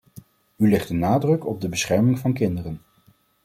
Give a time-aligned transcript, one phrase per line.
[0.57, 2.81] U legt de nadruk op de bescherming van kinderen.